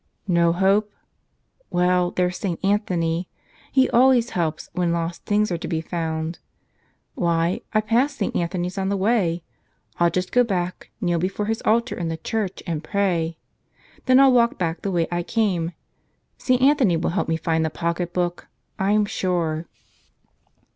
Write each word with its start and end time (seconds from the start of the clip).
No 0.27 0.51
hope? 0.51 0.91
Well, 1.69 2.09
there's 2.09 2.35
St. 2.35 2.59
Anthony. 2.65 3.29
He 3.71 3.87
always 3.91 4.31
helps 4.31 4.67
when 4.73 4.91
lost 4.91 5.25
things 5.27 5.51
are 5.51 5.59
to 5.59 5.67
be 5.67 5.79
found. 5.79 6.39
Why, 7.13 7.61
I 7.71 7.81
passed 7.81 8.17
St. 8.17 8.35
Anthony's 8.35 8.79
on 8.79 8.89
the 8.89 8.97
way! 8.97 9.43
I'll 9.99 10.09
just 10.09 10.31
go 10.31 10.43
back, 10.43 10.89
kneel 11.01 11.19
before 11.19 11.45
his 11.45 11.61
altar 11.65 11.95
in 11.95 12.07
the 12.07 12.17
church 12.17 12.63
and 12.65 12.83
pray. 12.83 13.37
Then 14.07 14.19
I'll 14.19 14.33
walk 14.33 14.57
back 14.57 14.81
the 14.81 14.89
way 14.89 15.07
I 15.11 15.21
came. 15.21 15.73
St. 16.35 16.63
Anthony 16.63 16.97
will 16.97 17.11
help 17.11 17.27
me 17.29 17.37
find 17.37 17.63
the 17.63 17.69
pocketbook, 17.69 18.47
I'm 18.79 19.05
sure." 19.05 19.67